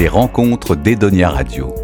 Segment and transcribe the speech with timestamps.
[0.00, 1.74] Les rencontres d'Edonia Radio.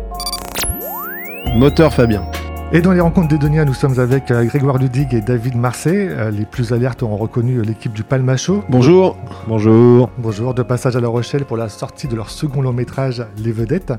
[1.54, 2.24] Moteur Fabien.
[2.72, 6.08] Et dans les rencontres d'Edonia, nous sommes avec euh, Grégoire Ludig et David Marseille.
[6.08, 8.64] Euh, les plus alertes ont reconnu l'équipe du Palmacho.
[8.70, 9.18] Bonjour.
[9.46, 10.08] Bonjour.
[10.16, 13.52] Bonjour, de passage à La Rochelle pour la sortie de leur second long métrage Les
[13.52, 13.92] Vedettes.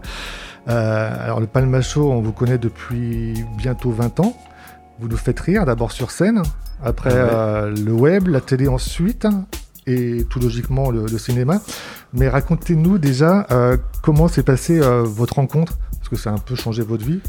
[0.68, 4.36] Euh, alors le Palmacho, on vous connaît depuis bientôt 20 ans.
[5.00, 6.42] Vous nous faites rire, d'abord sur scène,
[6.84, 9.28] après Ah le web, la télé ensuite,
[9.88, 11.62] et tout logiquement le, cinéma.
[12.14, 13.48] Mais racontez-nous déjà
[14.04, 17.20] comment s'est passée votre rencontre, parce que ça a un peu changé votre vie.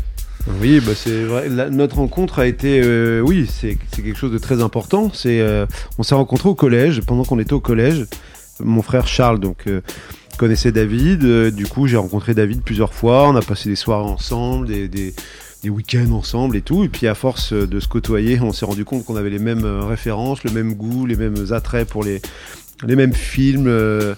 [0.61, 1.49] Oui, bah c'est vrai.
[1.71, 5.11] Notre rencontre a été, euh, oui, c'est quelque chose de très important.
[5.27, 5.67] Euh,
[5.99, 7.03] on s'est rencontrés au collège.
[7.03, 8.07] Pendant qu'on était au collège,
[8.61, 9.81] mon frère Charles donc euh,
[10.39, 11.25] connaissait David.
[11.25, 13.29] Euh, du coup, j'ai rencontré David plusieurs fois.
[13.29, 15.15] On a passé des soirées ensemble, des,
[15.63, 16.85] des week-ends ensemble et tout.
[16.85, 19.65] Et puis à force de se côtoyer, on s'est rendu compte qu'on avait les mêmes
[19.65, 22.21] euh, références, le même goût, les mêmes attraits pour les,
[22.87, 23.67] les mêmes films.
[23.67, 24.15] euh,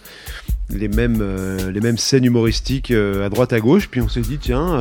[0.72, 4.38] les mêmes, euh, les mêmes scènes humoristiques à droite à gauche, puis on s'est dit
[4.38, 4.78] tiens,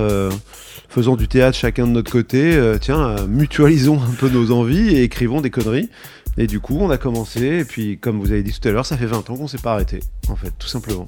[0.87, 5.41] faisons du théâtre chacun de notre côté, tiens, mutualisons un peu nos envies et écrivons
[5.41, 5.89] des conneries.
[6.37, 8.85] Et du coup, on a commencé, et puis comme vous avez dit tout à l'heure,
[8.85, 11.07] ça fait 20 ans qu'on s'est pas arrêté, en fait, tout simplement.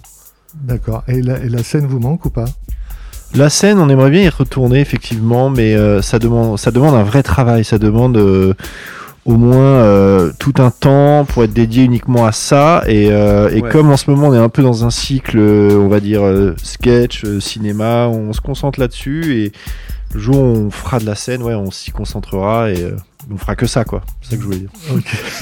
[0.56, 1.04] D'accord.
[1.08, 2.46] Et la scène vous manque ou pas?
[3.34, 7.04] La scène, on aimerait bien y retourner effectivement, mais euh, ça demande, ça demande un
[7.04, 7.64] vrai travail.
[7.64, 8.54] Ça demande euh,
[9.26, 12.84] au moins euh, tout un temps pour être dédié uniquement à ça.
[12.88, 13.70] Et, euh, et Ouais.
[13.70, 16.56] comme en ce moment on est un peu dans un cycle, on va dire euh,
[16.62, 19.52] sketch, euh, cinéma, on se concentre là-dessus et
[20.14, 22.96] le jour où on fera de la scène, ouais, on s'y concentrera et euh,
[23.30, 24.02] on fera que ça, quoi.
[24.22, 24.70] C'est ça que je voulais dire.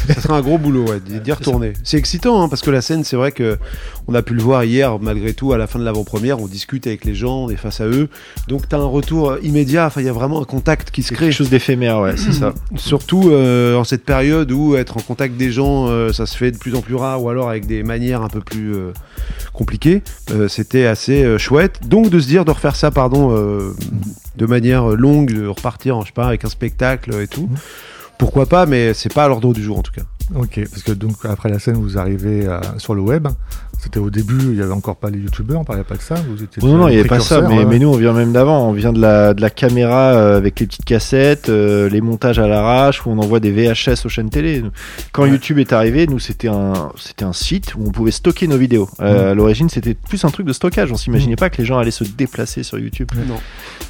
[0.08, 1.73] ça sera un gros boulot, ouais, d'y retourner.
[1.83, 3.58] C'est excitant, hein, parce que la scène, c'est vrai que
[4.08, 6.88] on a pu le voir hier, malgré tout, à la fin de l'avant-première, on discute
[6.88, 8.09] avec les gens, on est face à eux,
[8.47, 11.13] donc tu as un retour immédiat, enfin, il y a vraiment un contact qui se
[11.13, 11.27] crée.
[11.27, 12.53] quelque chose d'éphémère, ouais, c'est ça.
[12.75, 16.52] Surtout euh, en cette période où être en contact des gens, euh, ça se fait
[16.52, 18.91] de plus en plus rare, ou alors avec des manières un peu plus euh,
[19.53, 20.02] compliquées.
[20.47, 21.88] C'était assez chouette.
[21.88, 23.73] Donc de se dire de refaire ça, pardon,
[24.40, 27.50] de manière longue, de repartir, je sais pas, avec un spectacle et tout.
[28.17, 30.02] Pourquoi pas, mais c'est pas à l'ordre du jour en tout cas.
[30.36, 33.28] Ok, parce que donc après la scène, vous arrivez euh, sur le web.
[33.82, 36.16] C'était au début, il n'y avait encore pas les youtubeurs, on parlait pas de ça.
[36.16, 37.80] Vous étiez Non, non, il n'y avait pas ça, mais, ouais, mais ouais.
[37.80, 40.67] nous on vient même d'avant, on vient de la, de la caméra euh, avec les
[40.67, 44.64] petites cassettes, euh, les montages à l'arrache, où on envoie des VHS aux chaînes télé.
[45.14, 45.30] Quand Ouais.
[45.30, 48.89] YouTube est arrivé, nous c'était un, c'était un site où on pouvait stocker nos vidéos.
[48.99, 49.32] Euh.
[49.32, 51.89] À l'origine c'était plus un truc de stockage, on s'imaginait pas que les gens allaient
[51.89, 53.08] se déplacer sur YouTube.
[53.30, 53.39] Non.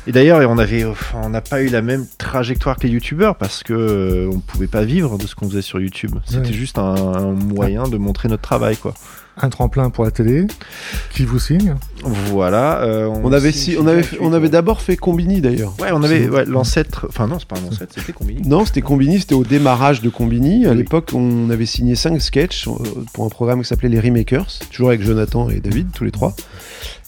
[0.08, 3.36] Et d'ailleurs on avait, enfin, on n'a pas eu la même trajectoire que les YouTubeurs
[3.36, 6.16] parce que euh, on pouvait pas vivre de ce qu'on faisait sur YouTube.
[6.26, 6.54] C'était Ouais.
[6.54, 8.94] juste un, un moyen de montrer notre travail quoi.
[9.42, 10.48] Un tremplin pour la télé,
[11.12, 11.76] qui vous signe.
[12.04, 12.82] Voilà.
[12.82, 14.50] euh, On avait, signe si, on avait, direct, on avait ouais.
[14.50, 15.74] d'abord fait Combini d'ailleurs.
[15.80, 17.06] Ouais, on avait ouais, l'ancêtre.
[17.08, 18.42] Enfin, non, c'est pas un ancêtre, c'était Combini.
[18.46, 20.66] Non, c'était Combini, c'était au démarrage de Combini.
[20.66, 20.78] À Oui.
[20.80, 22.72] l'époque, on avait signé 5 sketchs euh,
[23.14, 26.36] pour un programme qui s'appelait Les Remakers, toujours avec Jonathan et David, tous les trois.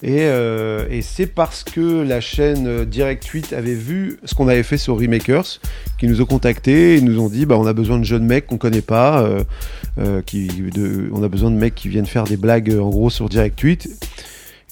[0.03, 4.47] Et, euh, et c'est parce que la chaîne euh, Direct 8 avait vu ce qu'on
[4.47, 5.59] avait fait sur Remakers
[5.99, 8.47] qu'ils nous ont contactés et nous ont dit bah, on a besoin de jeunes mecs
[8.47, 9.43] qu'on connaît pas, euh,
[9.99, 12.89] euh, qui, de, on a besoin de mecs qui viennent faire des blagues euh, en
[12.89, 13.89] gros sur Direct 8.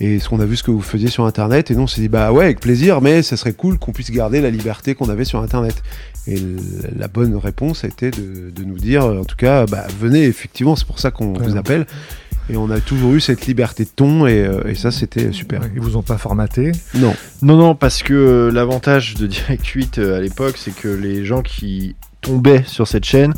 [0.01, 2.00] Et ce qu'on a vu ce que vous faisiez sur internet, et nous on s'est
[2.00, 5.09] dit bah ouais avec plaisir, mais ça serait cool qu'on puisse garder la liberté qu'on
[5.09, 5.75] avait sur internet.
[6.25, 6.38] Et
[6.97, 10.75] la bonne réponse a été de, de nous dire, en tout cas, bah, venez, effectivement,
[10.78, 11.44] c'est pour ça qu'on Ouais.
[11.46, 11.85] vous appelle.
[12.51, 15.61] Et on a toujours eu cette liberté de ton, et, euh, et ça, c'était super.
[15.61, 16.71] Ouais, Ils vous ont pas formaté.
[16.95, 20.87] Non, Non, non, parce que euh, l'avantage de Direct 8 euh, à l'époque, c'est que
[20.87, 23.33] les gens qui tombaient sur cette chaîne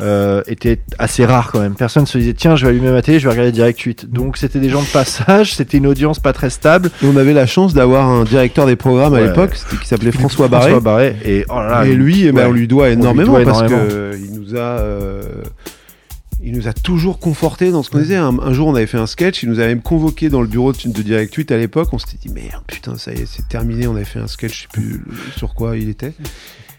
[0.00, 1.74] euh, étaient assez rares quand même.
[1.74, 4.10] Personne se disait tiens, je vais allumer ma télé, je vais regarder Direct 8.
[4.10, 6.90] Donc c'était des gens de passage, c'était une audience pas très stable.
[7.02, 10.48] Et on avait la chance d'avoir un directeur des programmes à l'époque, qui s'appelait François
[10.48, 10.70] Barré.
[10.70, 11.16] François Barré.
[11.24, 13.62] Et, oh là là, et lui, eh ben, on lui doit lui énormément doit parce
[13.62, 13.88] énormément.
[13.88, 15.22] que il nous a, euh,
[16.42, 18.16] il nous a toujours conforté dans ce qu'on disait.
[18.16, 20.48] Un, un jour, on avait fait un sketch, il nous avait même convoqué dans le
[20.48, 21.88] bureau de, de Direct 8 à l'époque.
[21.92, 23.86] On s'était dit merde, putain, ça y est, c'est terminé.
[23.86, 25.02] On avait fait un sketch, je sais plus
[25.36, 26.12] sur quoi il était.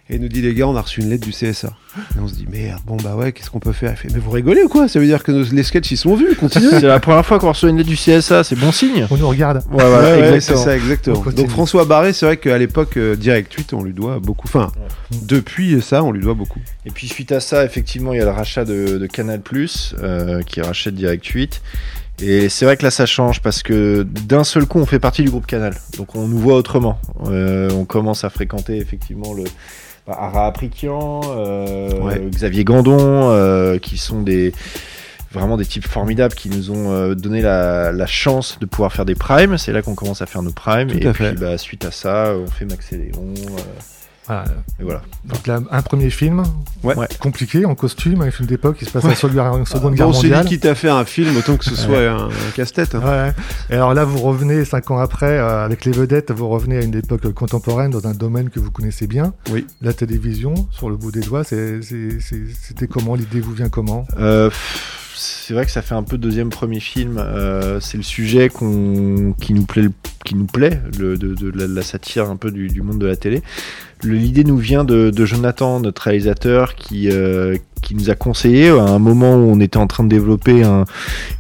[0.09, 1.73] Et il nous dit les gars, on a reçu une lettre du CSA.
[2.16, 3.91] Et on se dit merde, bon bah ouais, qu'est-ce qu'on peut faire?
[3.91, 4.88] Il fait mais vous rigolez ou quoi?
[4.88, 6.69] Ça veut dire que nos- les sketchs ils sont vus, continuez.
[6.69, 9.06] C'est la première fois qu'on reçoit une lettre du CSA, c'est bon signe.
[9.12, 9.57] On nous regarde.
[9.69, 11.24] Ouais, voilà, Ouais, ouais, c'est ça, exactement.
[11.36, 14.48] Donc François Barré, c'est vrai qu'à l'époque, euh, Direct 8, on lui doit beaucoup.
[14.48, 14.71] Enfin,
[15.24, 16.60] depuis ça, on lui doit beaucoup.
[16.86, 19.42] Et puis suite à ça, effectivement, il y a le rachat de, de Canal
[20.03, 21.62] euh, qui rachète Direct 8.
[22.21, 25.23] Et c'est vrai que là, ça change parce que d'un seul coup, on fait partie
[25.23, 25.75] du groupe Canal.
[25.97, 26.99] Donc on nous voit autrement.
[27.27, 29.43] Euh, on commence à fréquenter effectivement le
[30.07, 32.19] bah, Ara Aprikian, euh, Ouais.
[32.31, 32.97] Xavier Gandon,
[33.29, 34.53] euh, qui sont des
[35.31, 39.05] vraiment des types formidables qui nous ont euh, donné la, la chance de pouvoir faire
[39.05, 39.57] des primes.
[39.57, 40.87] C'est là qu'on commence à faire nos primes.
[40.87, 43.33] Tout et puis bah, suite à ça, on fait Max et Léon.
[44.29, 44.51] Euh, Voilà.
[44.79, 45.01] Et voilà.
[45.25, 46.44] Donc là, un premier film,
[46.83, 46.95] Ouais.
[47.19, 50.13] compliqué, en costume, un film d'époque qui se passe à la Seconde Seconde Guerre Bon,
[50.13, 50.45] c'est mondiale.
[50.45, 52.95] qui t'a fait un film, autant que ce soit un, un casse-tête.
[52.95, 53.01] hein.
[53.03, 53.33] Ouais.
[53.69, 56.31] Et alors là, vous revenez cinq ans après euh, avec les vedettes.
[56.31, 59.33] Vous revenez à une époque contemporaine dans un domaine que vous connaissez bien.
[59.51, 59.65] Oui.
[59.81, 61.44] La télévision, sur le bout des doigts.
[61.44, 63.15] c'est- c'est- c'est- C'était comment?
[63.15, 64.06] L'idée vous vient comment?
[64.19, 64.50] Euh,
[65.15, 67.18] c'est vrai que ça fait un peu deuxième premier film.
[67.18, 68.63] Euh, c'est le sujet qui
[69.53, 69.88] nous plaît,
[70.25, 73.07] qui nous plaît, le, de, de la, la satire un peu du, du monde de
[73.07, 73.41] la télé.
[74.03, 77.57] L'idée nous vient de, Jonathan, notre réalisateur, qui, euh,
[77.91, 80.83] nous a conseillé à un moment où on était en train de développer un-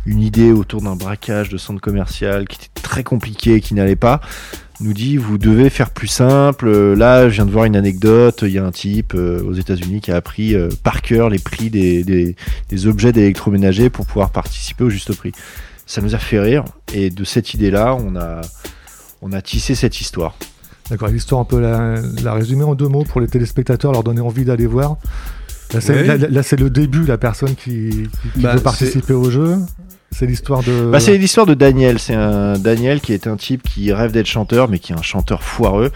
[0.05, 4.21] une idée autour d'un braquage de centre commercial qui était très compliqué, qui n'allait pas.
[4.79, 6.67] Nous dit vous devez faire plus simple.
[6.67, 8.39] Euh, Là, je viens de voir une anecdote.
[8.43, 11.39] Il y a un type euh, aux États-Unis qui a appris euh, par cœur les
[11.39, 12.35] prix des,
[12.85, 15.31] objets d'électroménager pour pouvoir participer au juste prix.
[15.85, 16.63] Ça nous a fait rire
[16.93, 17.97] et de cette idée-là,
[19.21, 20.35] on a tissé cette histoire.
[20.89, 24.21] D'accord, l'histoire, on peut la, la résumer en deux mots pour les téléspectateurs, leur donner
[24.21, 24.97] envie d'aller voir.
[25.73, 25.81] Là,
[26.43, 29.57] c'est le début, la personne qui, qui- qui Bah, veut participer au jeu.
[30.11, 30.89] C'est l'histoire de.
[30.89, 31.99] Bah, c'est l'histoire de Daniel.
[31.99, 35.01] C'est un Daniel qui est un type qui rêve d'être chanteur, mais qui est un
[35.01, 35.91] chanteur foireux,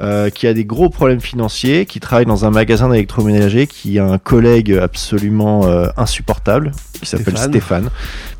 [0.00, 4.06] euh, qui a des gros problèmes financiers, qui travaille dans un magasin d'électroménager, qui a
[4.06, 7.50] un collègue absolument euh, insupportable, qui s'appelle Stéphane.
[7.50, 7.90] Stéphane.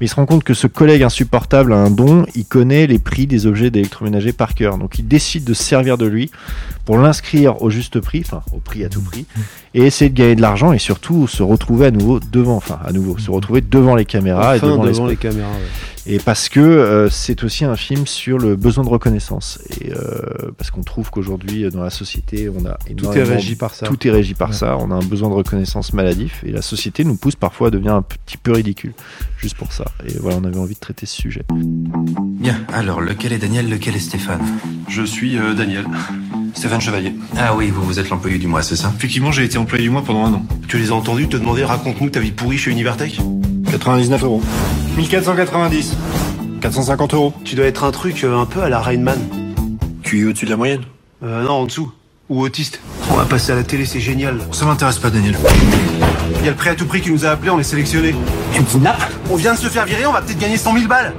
[0.00, 2.24] Mais il se rend compte que ce collègue insupportable a un don.
[2.34, 4.78] Il connaît les prix des objets d'électroménager par cœur.
[4.78, 6.30] Donc il décide de se servir de lui
[6.86, 9.26] pour l'inscrire au juste prix, enfin au prix à tout prix,
[9.74, 12.92] et essayer de gagner de l'argent et surtout se retrouver à nouveau devant, enfin à
[12.92, 15.50] nouveau, se retrouver devant les caméras et devant, les caméras.
[15.50, 15.66] ouais.
[16.08, 19.58] Et parce que euh, c'est aussi un film sur le besoin de reconnaissance.
[19.80, 23.74] Et euh, parce qu'on trouve qu'aujourd'hui, dans la société, on a Tout est régi par
[23.74, 23.86] ça.
[23.86, 24.54] Tout est régi par Ouais.
[24.54, 24.76] ça.
[24.78, 26.44] On a un besoin de reconnaissance maladif.
[26.46, 28.92] Et la société nous pousse parfois à devenir un petit peu ridicule.
[29.36, 29.86] Juste pour ça.
[30.06, 31.42] Et voilà, on avait envie de traiter ce sujet.
[31.50, 34.42] Bien, alors lequel est Daniel, lequel est Stéphane?
[34.88, 35.86] Je suis euh, Daniel.
[36.56, 37.14] Stéphane Chevalier.
[37.36, 38.90] Ah oui, vous, vous êtes l'employé du mois, c'est ça?
[38.96, 40.42] Effectivement, j'ai été employé du mois pendant un an.
[40.68, 43.20] Tu les as entendus te demander raconte-nous ta vie pourrie chez Univertech?
[43.70, 44.42] 99 euros.
[44.96, 45.96] 1490.
[46.62, 47.34] 450 euros.
[47.44, 49.18] Tu dois être un truc euh, un peu à la Rainman.
[50.02, 50.80] Tu es au-dessus de la moyenne?
[51.22, 51.92] Euh, non, en dessous.
[52.30, 52.80] Ou autiste?
[53.10, 54.40] On va passer à la télé, c'est génial.
[54.52, 55.36] Ça m'intéresse pas, Daniel.
[56.40, 58.14] Il y a le prêt à tout prix qui nous a appelés, on est sélectionnés.
[58.52, 60.88] Tu me kidnappes On vient de se faire virer, on va peut-être gagner 100 000
[60.88, 61.12] balles.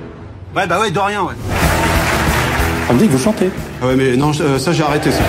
[0.56, 1.36] Ouais, bah ouais, de rien, ouais.
[2.90, 3.50] On me dit que vous chantez.
[3.82, 5.24] Ah ouais, mais non, euh, ça j'ai arrêté ça.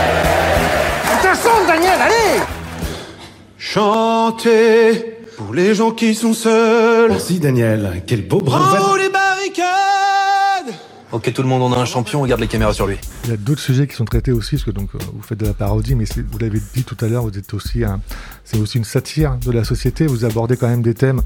[3.58, 7.10] Chanter pour les gens qui sont seuls.
[7.10, 8.78] Merci Daniel, quel beau bras.
[8.80, 10.74] Oh les barricades
[11.10, 12.96] Ok, tout le monde, on a un champion, regarde les caméras sur lui.
[13.24, 15.38] Il y a d'autres sujets qui sont traités aussi, parce que donc euh, vous faites
[15.38, 18.00] de la parodie, mais vous l'avez dit tout à l'heure, vous êtes aussi un,
[18.44, 20.06] c'est aussi une satire de la société.
[20.06, 21.22] Vous abordez quand même des thèmes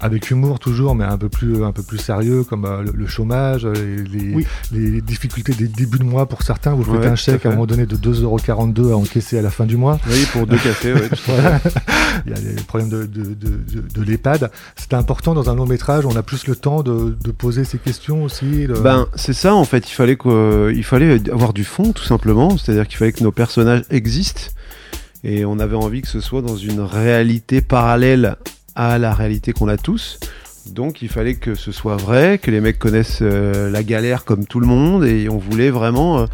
[0.00, 3.06] avec humour toujours, mais un peu plus, un peu plus sérieux, comme euh, le, le
[3.06, 4.46] chômage, euh, les, les, Oui.
[4.72, 6.72] les difficultés des débuts de mois pour certains.
[6.72, 9.42] Vous faites Ouais, un à chèque à un moment donné de 2,42€ à encaisser à
[9.42, 9.98] la fin du mois.
[10.08, 11.08] Oui, pour deux cafés, ouais.
[11.26, 11.60] Voilà.
[12.26, 13.60] Il y a les problèmes de, de, de,
[13.94, 14.50] de, l'EHPAD.
[14.76, 17.78] C'est important dans un long métrage, on a plus le temps de, de poser ces
[17.78, 18.66] questions aussi.
[18.82, 19.90] Ben, c'est ça en fait.
[19.90, 20.16] Il fallait
[20.74, 22.56] il fallait avoir du fond tout simplement.
[22.56, 24.42] C'est-à-dire qu'il fallait que nos personnages existent
[25.24, 28.36] et on avait envie que ce soit dans une réalité parallèle
[28.74, 30.18] à la réalité qu'on a tous.
[30.66, 34.46] Donc il fallait que ce soit vrai, que les mecs connaissent euh, la galère comme
[34.46, 36.26] tout le monde et on voulait vraiment euh,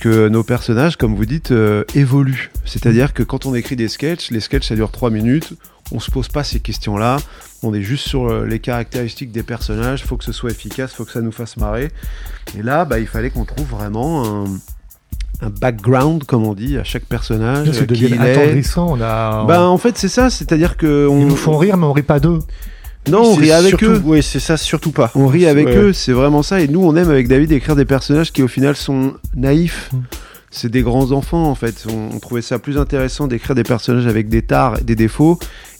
[0.00, 2.50] que nos personnages, comme vous dites, euh, évoluent.
[2.64, 5.54] C'est-à-dire que quand on écrit des sketchs, les sketchs ça dure 3 minutes,
[5.92, 7.16] on se pose pas ces questions-là,
[7.62, 11.12] on est juste sur les caractéristiques des personnages, faut que ce soit efficace, faut que
[11.12, 11.90] ça nous fasse marrer.
[12.58, 14.44] Et là, bah, il fallait qu'on trouve vraiment un,
[15.40, 17.70] un background, comme on dit, à chaque personnage.
[17.70, 18.32] Que euh, qui deviennent il est.
[18.36, 19.44] attendrissants, on a.
[19.46, 22.02] Ben, en fait, c'est ça, c'est-à-dire que on, Ils nous font rire, mais on rit
[22.02, 22.40] pas d'eux.
[23.08, 24.02] non, on rit avec surtout- eux.
[24.04, 25.10] Oui, c'est ça, surtout pas.
[25.14, 25.76] On rit avec Ouais.
[25.76, 26.60] eux, c'est vraiment ça.
[26.60, 29.90] Et nous, on aime avec David écrire des personnages qui, au final, sont naïfs.
[29.92, 29.98] Mm.
[30.50, 31.84] C'est des grands enfants, en fait.
[31.88, 35.38] On, on trouvait ça plus intéressant d'écrire des personnages avec des tares et des défauts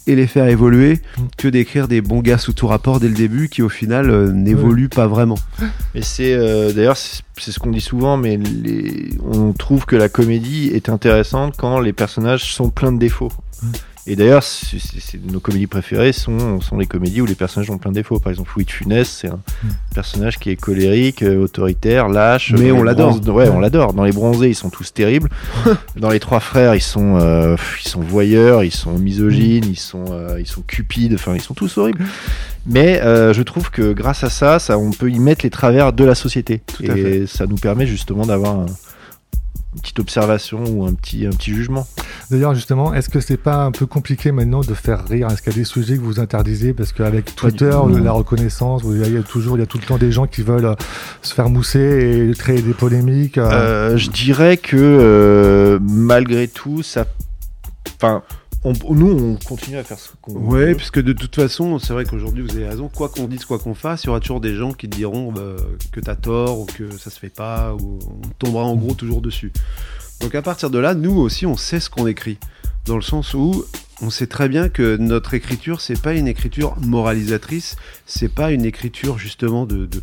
[0.09, 1.21] et les faire évoluer Mm.
[1.37, 4.31] que d'écrire des bons gars sous tout rapport dès le début qui, au final, euh,
[4.31, 5.37] n'évoluent pas vraiment.
[5.93, 9.95] Mais c'est euh, d'ailleurs c'est c'est ce qu'on dit souvent, mais les, on trouve que
[9.95, 13.31] la comédie est intéressante quand les personnages sont pleins de défauts.
[14.07, 14.43] Et d'ailleurs,
[15.31, 18.17] nos comédies préférées sont, sont les comédies où les personnages ont plein de défauts.
[18.19, 19.67] Par exemple, Louis de Funès, c'est un Mm.
[19.93, 22.53] personnage qui est colérique, euh, autoritaire, lâche.
[22.57, 23.19] Mais on l'adore.
[23.27, 23.93] Ouais, on l'adore.
[23.93, 25.29] Dans les bronzés, ils sont tous terribles.
[25.95, 30.05] Dans les trois frères, ils sont, euh, ils sont voyeurs, ils sont misogynes, ils sont,
[30.11, 31.13] euh, ils sont cupides.
[31.13, 32.03] Enfin, ils sont tous horribles.
[32.65, 35.93] Mais euh, je trouve que grâce à ça, ça, on peut y mettre les travers
[35.93, 36.61] de la société.
[36.65, 38.65] Tout à et ça nous permet justement d'avoir un-
[39.75, 41.87] une petite observation ou un petit, un petit jugement.
[42.31, 45.27] D'ailleurs, justement, est-ce que c'est pas un peu compliqué maintenant de faire rire?
[45.31, 46.73] Est-ce qu'il y a des sujets que vous interdisez?
[46.73, 49.97] Parce qu'avec Twitter, la reconnaissance, il y a toujours, il y a tout le temps
[49.97, 50.75] des gens qui veulent euh,
[51.21, 53.37] se faire mousser et créer des polémiques.
[53.37, 53.49] euh.
[53.51, 57.05] Euh, je dirais que euh, malgré tout, ça.
[57.95, 58.23] Enfin,
[58.63, 60.75] on- nous, on continue à faire ce qu'on Ouais, veut.
[60.75, 62.89] puisque de toute façon, c'est vrai qu'aujourd'hui, vous avez raison.
[62.93, 65.31] Quoi qu'on dise, quoi qu'on fasse, il y aura toujours des gens qui te diront
[65.31, 65.55] bah,
[65.91, 69.21] que t'as tort ou que ça se fait pas, ou on tombera en gros toujours
[69.21, 69.51] dessus.
[70.21, 72.37] Donc à partir de là, nous aussi, on sait ce qu'on écrit.
[72.85, 73.63] Dans le sens où
[74.01, 77.75] on sait très bien que notre écriture, c'est pas une écriture moralisatrice,
[78.05, 80.01] c'est pas une écriture justement de, de,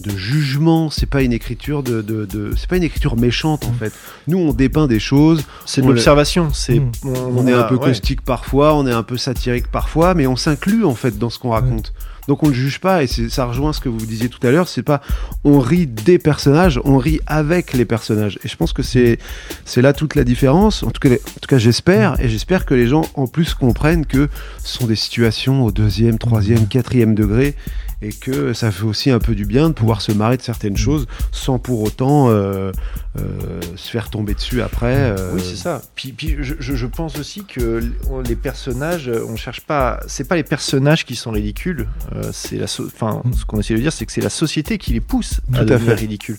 [0.00, 3.72] de jugement, c'est pas une écriture de, de, de- c'est pas une écriture méchante en
[3.72, 3.92] fait.
[4.26, 6.48] Nous, on dépeint des choses, C'est de on l'observation.
[6.52, 6.90] C'est Mm.
[7.04, 7.86] on est un peu ouais.
[7.86, 11.38] caustique parfois, on est un peu satirique parfois, mais on s'inclut en fait dans ce
[11.38, 11.92] qu'on raconte.
[12.28, 14.68] Donc on ne juge pas, et ça rejoint ce que vous disiez tout à l'heure,
[14.68, 15.00] c'est pas
[15.44, 18.38] on rit des personnages, on rit avec les personnages.
[18.44, 19.18] Et je pense que c'est
[19.64, 20.82] c'est là toute la différence.
[20.82, 24.04] En tout cas, en tout cas j'espère, et j'espère que les gens en plus comprennent
[24.04, 24.28] que
[24.62, 27.54] ce sont des situations au deuxième, troisième, quatrième degré,
[28.00, 30.76] et que ça fait aussi un peu du bien de pouvoir se marrer de certaines
[30.76, 32.70] choses sans pour autant euh,
[33.18, 34.94] euh, se faire tomber dessus après.
[34.96, 35.82] euh, Oui, c'est ça.
[35.96, 37.82] Puis, puis je, pense aussi que
[38.28, 40.00] les personnages, on cherche pas.
[40.06, 41.88] C'est pas les personnages qui sont ridicules.
[42.14, 42.66] euh, c'est la.
[42.66, 43.32] so- Enfin, Mm.
[43.32, 45.62] ce qu'on essaie de dire, c'est que c'est la société qui les pousse Tout à
[45.62, 46.00] à devenir fait.
[46.00, 46.38] ridicules.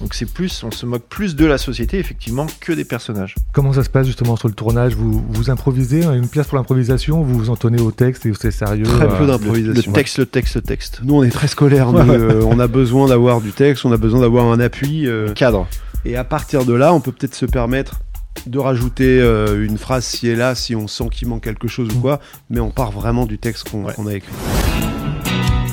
[0.00, 3.34] Donc c'est plus, on se moque plus de la société effectivement que des personnages.
[3.52, 4.94] Comment ça se passe justement sur le tournage?
[4.94, 7.22] Vous, vous improvisez hein, Une pièce pour l'improvisation?
[7.22, 8.84] Vous vous en tenez au texte et c'est sérieux?
[8.84, 9.92] Très euh, peu Le d'improvisation.
[9.92, 10.85] texte, le texte, le texte.
[11.02, 11.88] Nous, on est très scolaire.
[11.94, 15.06] euh, on a besoin d'avoir du texte, on a besoin d'avoir un appui.
[15.06, 15.66] euh, Cadre.
[16.04, 18.00] et à partir de là, on peut peut-être se permettre
[18.46, 21.88] de rajouter euh, une phrase ci et là si on sent qu'il manque quelque chose
[21.94, 22.20] ou quoi.
[22.50, 23.94] Mais on part vraiment du texte qu'on Ouais.
[24.12, 24.32] a écrit.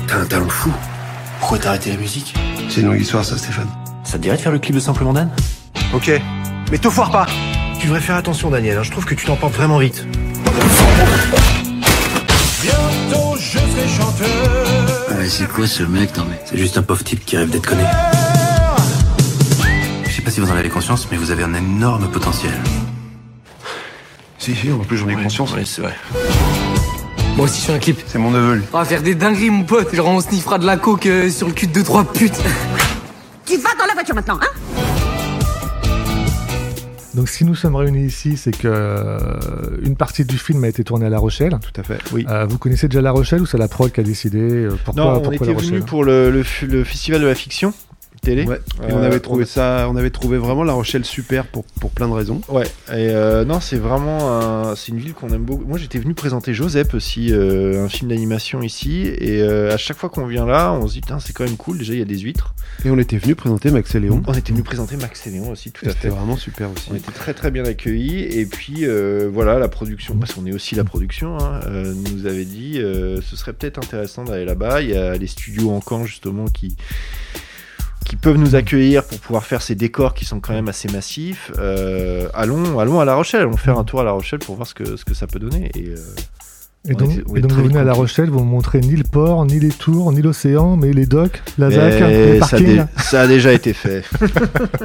[0.06, 0.72] T'as un talent fou.
[1.40, 2.34] Pourquoi t'as arrêté la musique?
[2.68, 3.68] C'est une longue histoire, ça, Stéphane.
[4.02, 5.30] Ça te dirait de faire le clip de Simplement Dan?
[5.94, 6.10] Ok.
[6.72, 7.26] Mais te foire pas
[7.78, 8.78] Tu devrais faire attention, Daniel.
[8.78, 8.82] hein.
[8.82, 10.06] Je trouve que tu t'emportes vraiment vite.
[15.10, 16.40] Ouais, c'est quoi ce mec Non mais.
[16.44, 17.82] C'est juste un pauvre type qui rêve d'être connu.
[20.06, 22.52] Je sais pas si vous en avez conscience, mais vous avez un énorme potentiel.
[24.38, 25.52] Si, si, en plus j'en ai conscience.
[25.56, 25.94] Oui, c'est vrai.
[27.36, 28.00] Moi aussi je fais un clip.
[28.06, 28.62] C'est mon neveu.
[28.72, 31.48] On va faire des dingueries mon pote, genre on sniffera de la coke euh, sur
[31.48, 32.38] le cul de deux trois putes.
[33.44, 34.48] Tu vas dans la voiture maintenant, hein?
[37.14, 39.18] Donc si nous sommes réunis ici, c'est que euh,
[39.82, 41.56] une partie du film a été tournée à La Rochelle.
[41.60, 41.98] Tout à fait.
[42.28, 45.02] Euh, vous connaissez déjà La Rochelle ou c'est la prod qui a décidé euh, Pourquoi,
[45.04, 47.72] non, on pourquoi était venu pour le, le, f- le festival de la fiction
[48.24, 48.44] télé.
[48.44, 48.60] Ouais.
[48.88, 51.64] Et on Euh, avait trouvé on- ça, on avait trouvé vraiment La Rochelle super pour,
[51.80, 52.40] pour plein de raisons.
[52.48, 55.64] Ouais, et euh, non, c'est vraiment un- c'est une ville qu'on aime beaucoup.
[55.64, 60.08] Moi, j'étais venu présenter Joseph aussi, euh, un film d'animation ici, et à chaque fois
[60.08, 61.78] qu'on vient là, on se dit, c'est quand même cool.
[61.78, 62.54] Déjà, il y a des huîtres.
[62.84, 64.22] Et on était venu présenter Max et Léon.
[64.26, 66.08] On était venu présenter Max et Léon aussi, tout à C'était fait.
[66.08, 66.88] vraiment super aussi.
[66.90, 70.52] On était très très bien accueillis, et puis euh, voilà, la production, parce qu'on est
[70.52, 74.82] aussi la production, hein, euh, nous avait dit, euh, ce serait peut-être intéressant d'aller là-bas.
[74.82, 76.76] Il y a les studios en camp justement qui
[78.04, 81.50] qui peuvent nous accueillir pour pouvoir faire ces décors qui sont quand même assez massifs.
[81.58, 84.66] Euh, allons, allons à La Rochelle, allons faire un tour à La Rochelle pour voir
[84.68, 85.70] ce que, ce que ça peut donner.
[85.74, 85.96] Et, euh,
[86.86, 87.94] Et donc, et vous venez à La.
[87.94, 91.42] Rochelle, vous ne montrez ni le port, ni les tours, ni l'océan, mais les docks,
[91.56, 92.66] la mais ZAC, les ça, a parkings.
[92.76, 94.04] dé- ça a déjà été fait.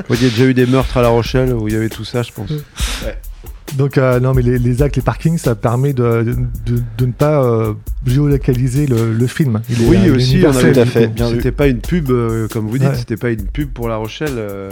[0.10, 2.06] Il y a déjà eu des meurtres à La Rochelle où il y avait tout
[2.06, 2.50] ça, je pense.
[3.78, 6.36] Donc euh, non, mais les, les ZAC, les parkings, ça permet de,
[6.66, 7.74] de, de ne pas euh,
[8.06, 9.62] géolocaliser le, le film.
[9.70, 11.36] Il Oui, est aussi, on universel, avait tout à fait, vu.
[11.36, 12.96] C'était pas une pub, euh, comme vous dites, Ouais.
[12.96, 14.34] c'était pas une pub pour La Rochelle.
[14.38, 14.70] euh,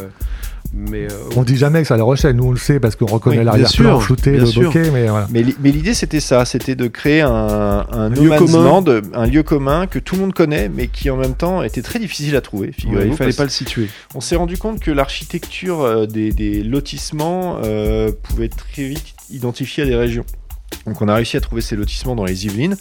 [0.73, 2.97] mais euh, On dit jamais que c'est à La Rochelle, nous on le sait parce
[2.97, 4.63] qu'on reconnaît Oui, l'arrière-plan bien le sûr.
[4.71, 5.25] bokeh, mais voilà.
[5.31, 8.63] Mais, li- mais l'idée c'était ça, c'était de créer un, un, no lieu man's commun.
[8.63, 11.81] land, un lieu commun que tout le monde connaît, mais qui en même temps était
[11.81, 12.71] très difficile à trouver.
[12.91, 13.87] ouais, il fallait pas le situer.
[14.13, 19.83] On s'est rendu compte que l'architecture euh, des, des lotissements euh, pouvait très vite identifier
[19.83, 20.25] à des régions.
[20.85, 22.75] Donc on a réussi à trouver ces lotissements dans les Yvelines.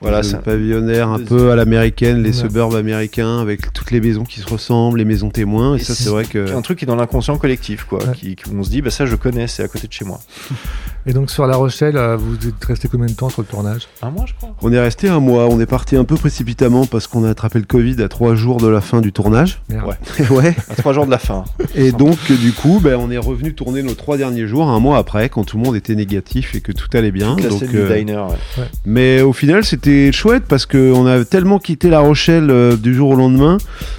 [0.00, 2.32] Voilà, ça, pavillonnaire un peu à l'américaine, les Ouais.
[2.48, 5.74] suburbs américains, avec toutes les maisons qui se ressemblent, les maisons témoins.
[5.74, 6.54] Et, Et ça, c'est- c'est vrai que.
[6.54, 7.98] un truc qui est dans l'inconscient collectif, quoi.
[8.04, 8.12] Ouais.
[8.14, 10.20] Qui, on se dit, bah ça je connais, c'est à côté de chez moi.
[11.08, 13.82] Et donc sur La Rochelle, euh, vous êtes resté combien de temps sur le tournage?
[14.02, 14.56] Un mois, je crois.
[14.60, 17.60] On est resté un mois, on est parti un peu précipitamment parce qu'on a attrapé
[17.60, 19.62] le Covid à trois jours de la fin du tournage.
[19.68, 19.86] Merde.
[20.18, 20.26] Ouais.
[20.30, 20.56] ouais.
[20.68, 21.44] À trois jours de la fin.
[21.76, 24.80] Et donc, euh, du coup, ben, on est revenu tourner nos trois derniers jours, un
[24.80, 27.36] mois après, quand tout le monde était négatif et que tout allait bien.
[27.40, 28.16] La Donc, scène du euh, diner.
[28.58, 28.64] ouais.
[28.84, 32.92] mais au final, c'était c'était chouette parce qu'on a tellement quitté La Rochelle euh, du
[32.92, 33.56] jour au lendemain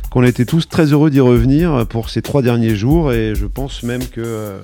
[0.10, 3.84] qu'on était tous très heureux d'y revenir pour ces trois derniers jours et je pense
[3.84, 4.60] même que euh,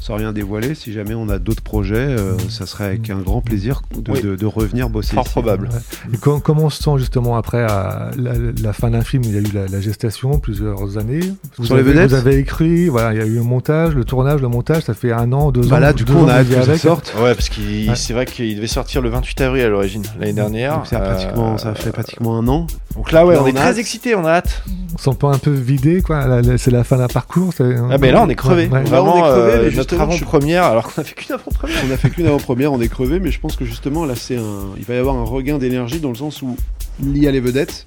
[0.00, 3.40] sans rien dévoiler, si jamais on a d'autres projets, euh, ça serait avec un grand
[3.40, 4.20] plaisir de, Oui.
[4.22, 5.14] de- de revenir bosser.
[5.14, 5.32] Fort ici.
[5.32, 5.68] probable.
[6.12, 9.22] Et comment on se sent justement après à la, la fin d'un film?
[9.24, 11.20] Il y a eu la, la gestation, plusieurs années.
[11.56, 13.94] Vous Sur les avez, vedettes Vous avez écrit, voilà, il y a eu le montage,
[13.94, 15.80] le tournage, le montage, ça fait un an, deux Bah ans.
[15.80, 17.14] là, du deux coup, ans on a hâte que que ça sorte.
[17.22, 17.96] Ouais, parce qu'il Ouais.
[17.96, 20.61] c'est vrai qu'il devait sortir le 28 avril à l'origine, l'année dernière.
[20.70, 22.66] Donc ça, pratiquement, Euh, ça fait pratiquement un an.
[22.96, 24.62] Donc là, ouais, Là, on est on très excités, on a hâte.
[24.94, 26.26] On se sent pas un peu vidé, quoi.
[26.58, 27.52] C'est la fin d'un parcours.
[27.56, 28.66] c'est- Ah, mais là, on est crevé.
[28.68, 28.84] Ouais, ouais.
[28.90, 31.34] Là, on Vraiment, est crevé, euh, mais notre je- avant-première, alors qu'on a fait qu'une
[31.34, 31.78] avant-première.
[31.88, 34.36] On a fait qu'une avant-première, on est crevé, mais je pense que justement là, c'est
[34.36, 36.56] un, il va y avoir un regain d'énergie dans le sens où
[37.02, 37.86] il y a les vedettes.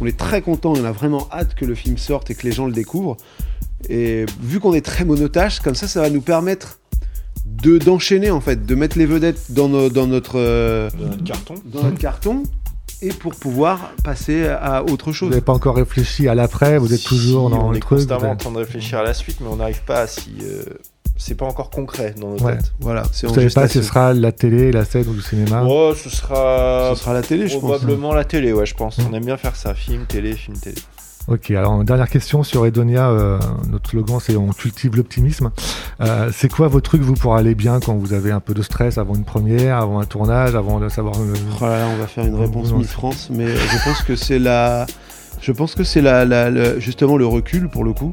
[0.00, 2.52] On est très content, on a vraiment hâte que le film sorte et que les
[2.52, 3.16] gens le découvrent.
[3.88, 6.78] Et vu qu'on est très monotache, comme ça, ça va nous permettre
[7.62, 11.24] de d'enchaîner en fait, de mettre les vedettes dans, nos- dans notre euh, Dans notre
[11.24, 11.54] carton.
[11.64, 12.42] dans notre carton
[13.00, 15.30] et pour pouvoir passer à autre Vous chose.
[15.30, 17.98] n'avez pas encore réfléchi à l'après, vous êtes Si, toujours dans on le est truc.
[17.98, 20.30] constamment vous en train de réfléchir à la suite, mais on n'arrive pas à si.
[20.42, 20.62] euh,
[21.16, 22.56] c'est pas encore concret dans notre Ouais.
[22.56, 22.72] tête.
[22.80, 25.20] Voilà, c'est Vous en savez pas si ce sera la télé, la scène ou le
[25.20, 26.92] cinéma Oh, ce sera.
[26.94, 27.62] Ce sera la télé, je pense.
[27.62, 28.98] Probablement la télé, ouais, je pense.
[28.98, 29.02] Mm.
[29.10, 29.74] On aime bien faire ça.
[29.74, 30.76] Film, télé, film, télé.
[31.28, 33.08] Ok, alors dernière question sur Edonia.
[33.10, 33.38] euh,
[33.70, 35.50] notre slogan, c'est on cultive l'optimisme.
[36.00, 38.62] Euh, c'est quoi vos trucs, vous, pour aller bien quand vous avez un peu de
[38.62, 41.14] stress avant une première, avant un tournage, avant de savoir.
[41.20, 42.74] le- Oh là là, on va faire une réponse lancez.
[42.82, 44.84] Miss France, mais je pense que c'est la,
[45.40, 48.12] je pense que c'est la, la- la- justement le recul pour le coup,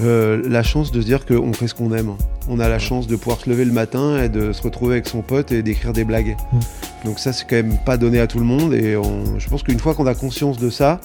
[0.00, 2.12] Euh, la chance de se dire qu'on fait ce qu'on aime.
[2.48, 5.08] On a la chance de pouvoir se lever le matin et de se retrouver avec
[5.08, 6.36] son pote et d'écrire des blagues.
[6.52, 6.58] Mm.
[7.04, 9.64] Donc ça, c'est quand même pas donné à tout le monde et on- je pense
[9.64, 11.00] qu'une fois qu'on a conscience de ça,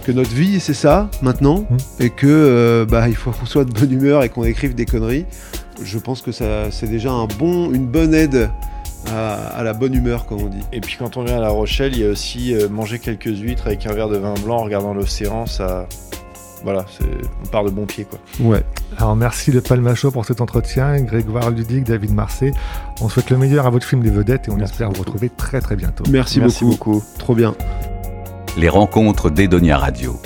[0.00, 1.76] que notre vie c'est ça maintenant Mm.
[2.00, 4.86] et que euh, bah il faut qu'on soit de bonne humeur et qu'on écrive des
[4.86, 5.26] conneries.
[5.82, 8.50] Je pense que ça c'est déjà un bon, une bonne aide
[9.08, 10.60] à, à la bonne humeur comme on dit.
[10.72, 13.24] Et puis quand on vient à La Rochelle, il y a aussi euh, manger quelques
[13.38, 15.46] huîtres avec un verre de vin blanc en regardant l'océan.
[15.46, 15.86] Ça.
[16.62, 17.06] Voilà, c'est-
[17.42, 18.18] on part de bon pied, quoi.
[18.38, 18.62] Ouais.
[18.98, 22.52] Alors merci le Palmacho pour cet entretien, Grégoire Ludic, David Marseille.
[23.00, 25.30] On souhaite le meilleur à votre film des vedettes et on Merci espère vous retrouver
[25.34, 26.04] très très bientôt.
[26.10, 26.90] Merci, Merci beaucoup.
[27.00, 27.04] beaucoup.
[27.18, 27.54] Trop bien.
[28.56, 30.20] Les rencontres d'Edonia Radio.